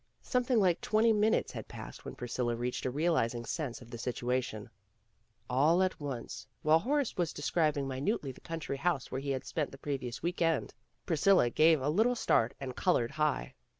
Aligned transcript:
Something 0.23 0.57
like 0.59 0.81
twenty 0.81 1.13
minutes 1.13 1.51
had 1.51 1.67
passed 1.67 2.03
when 2.05 2.15
Priscilla 2.15 2.55
reached 2.55 2.87
a 2.87 2.89
realizing 2.89 3.45
sense 3.45 3.83
of 3.83 3.91
the 3.91 3.99
situation. 3.99 4.67
All 5.47 5.83
at 5.83 5.99
once, 5.99 6.47
while 6.63 6.79
Horace 6.79 7.15
was 7.17 7.31
de 7.31 7.43
scribing 7.43 7.85
minutely 7.85 8.31
the 8.31 8.41
country 8.41 8.77
house 8.77 9.11
where 9.11 9.21
he 9.21 9.29
had 9.29 9.45
spent 9.45 9.69
the 9.71 9.77
previous 9.77 10.23
week 10.23 10.41
end, 10.41 10.73
Priscilla 11.05 11.51
gave 11.51 11.79
a 11.81 11.89
little 11.89 12.15
start 12.15 12.55
and 12.59 12.75
colored 12.75 13.11
high. 13.11 13.53